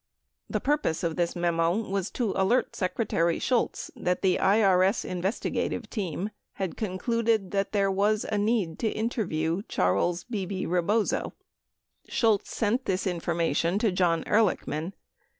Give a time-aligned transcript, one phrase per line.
[0.47, 7.71] 1002 memo was to alert Secretary Shultz that the IES investigative team had concluded that
[7.71, 11.33] there was a need to interview Charles "Bebe" Rebozo.
[12.07, 14.93] 91 Shultz sent this information to John Ehrlichman.